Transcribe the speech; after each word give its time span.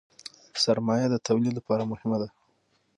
سرمایه 0.63 1.07
د 1.11 1.15
تولید 1.27 1.53
لپاره 1.55 1.83
مهمه 1.91 2.17
ده. 2.21 2.27